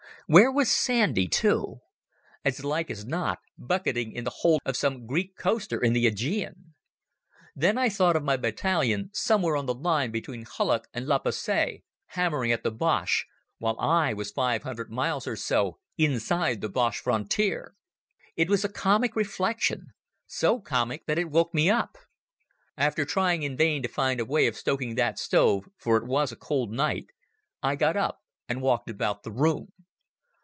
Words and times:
Where 0.27 0.49
was 0.49 0.71
Sandy, 0.71 1.27
too? 1.27 1.81
As 2.45 2.63
like 2.63 2.89
as 2.89 3.05
not 3.05 3.39
bucketing 3.57 4.13
in 4.13 4.23
the 4.23 4.29
hold 4.29 4.61
of 4.63 4.77
some 4.77 5.05
Greek 5.05 5.35
coaster 5.35 5.77
in 5.77 5.91
the 5.91 6.07
Aegean. 6.07 6.73
Then 7.53 7.77
I 7.77 7.89
thought 7.89 8.15
of 8.15 8.23
my 8.23 8.37
battalion 8.37 9.09
somewhere 9.11 9.57
on 9.57 9.65
the 9.65 9.73
line 9.73 10.09
between 10.09 10.45
Hulluch 10.45 10.85
and 10.93 11.05
La 11.05 11.19
Bassee, 11.19 11.83
hammering 12.15 12.53
at 12.53 12.63
the 12.63 12.71
Boche, 12.71 13.25
while 13.57 13.77
I 13.77 14.13
was 14.13 14.31
five 14.31 14.63
hundred 14.63 14.89
miles 14.89 15.27
or 15.27 15.35
so 15.35 15.79
inside 15.97 16.61
the 16.61 16.69
Boche 16.69 16.99
frontier. 17.01 17.75
It 18.37 18.49
was 18.49 18.63
a 18.63 18.69
comic 18.69 19.17
reflection, 19.17 19.87
so 20.27 20.61
comic 20.61 21.07
that 21.07 21.19
it 21.19 21.29
woke 21.29 21.53
me 21.53 21.69
up. 21.69 21.97
After 22.77 23.03
trying 23.03 23.43
in 23.43 23.57
vain 23.57 23.83
to 23.83 23.89
find 23.89 24.21
a 24.21 24.25
way 24.25 24.47
of 24.47 24.55
stoking 24.55 24.95
that 24.95 25.19
stove, 25.19 25.67
for 25.77 25.97
it 25.97 26.05
was 26.05 26.31
a 26.31 26.37
cold 26.37 26.71
night, 26.71 27.07
I 27.61 27.75
got 27.75 27.97
up 27.97 28.21
and 28.47 28.61
walked 28.61 28.89
about 28.89 29.23
the 29.23 29.31
room. 29.33 29.73